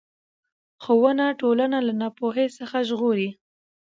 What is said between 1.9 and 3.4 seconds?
ناپوهۍ څخه ژغوري